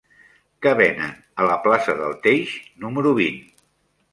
[0.65, 1.11] Què venen
[1.43, 2.57] a la plaça del Teix
[2.87, 3.41] número vint?